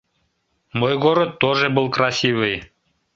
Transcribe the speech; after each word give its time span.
Мой 0.73 0.97
город 0.97 1.37
тоже 1.37 1.69
был 1.69 1.91
красивый. 1.91 2.71